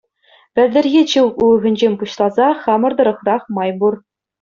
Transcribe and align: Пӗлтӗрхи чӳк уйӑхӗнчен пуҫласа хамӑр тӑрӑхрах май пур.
Пӗлтӗрхи 0.55 1.01
чӳк 1.11 1.37
уйӑхӗнчен 1.49 1.93
пуҫласа 2.03 2.49
хамӑр 2.67 2.93
тӑрӑхрах 3.01 3.43
май 3.59 3.71
пур. 3.83 3.93